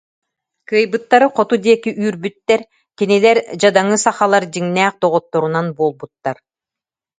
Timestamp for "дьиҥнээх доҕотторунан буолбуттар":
4.53-6.37